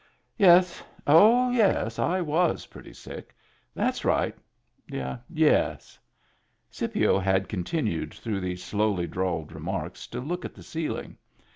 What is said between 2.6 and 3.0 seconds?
pretty